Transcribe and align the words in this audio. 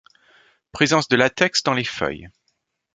Présence 0.71 1.09
de 1.09 1.15
latex 1.15 1.61
dans 1.61 1.75
les 1.75 1.83
feuilles. 1.83 2.27